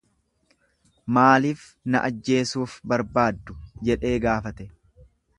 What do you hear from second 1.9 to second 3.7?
na ajjeesuuf barbaaddu?